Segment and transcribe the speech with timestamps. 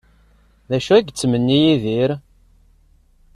[0.69, 2.11] D acu ay yettmenni Yidir?